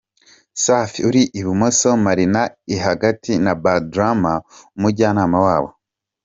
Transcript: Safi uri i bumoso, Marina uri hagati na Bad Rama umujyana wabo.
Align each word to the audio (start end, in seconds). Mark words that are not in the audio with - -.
Safi 0.63 0.99
uri 1.09 1.23
i 1.39 1.41
bumoso, 1.45 1.89
Marina 2.05 2.41
uri 2.49 2.75
hagati 2.85 3.31
na 3.43 3.53
Bad 3.63 3.85
Rama 3.97 4.33
umujyana 4.77 5.25
wabo. 5.45 5.69